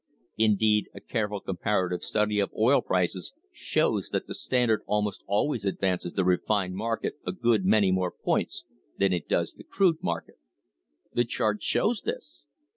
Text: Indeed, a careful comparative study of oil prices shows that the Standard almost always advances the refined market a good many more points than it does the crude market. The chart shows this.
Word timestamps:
Indeed, 0.39 0.89
a 0.95 0.99
careful 0.99 1.41
comparative 1.41 2.01
study 2.01 2.39
of 2.39 2.49
oil 2.57 2.81
prices 2.81 3.35
shows 3.51 4.09
that 4.09 4.25
the 4.25 4.33
Standard 4.33 4.81
almost 4.87 5.23
always 5.27 5.63
advances 5.63 6.15
the 6.15 6.25
refined 6.25 6.73
market 6.75 7.19
a 7.23 7.31
good 7.31 7.65
many 7.65 7.91
more 7.91 8.09
points 8.09 8.65
than 8.97 9.13
it 9.13 9.27
does 9.29 9.53
the 9.53 9.63
crude 9.63 10.01
market. 10.01 10.39
The 11.13 11.23
chart 11.25 11.61
shows 11.61 12.01
this. 12.01 12.47